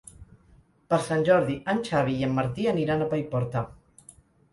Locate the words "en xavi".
1.73-2.15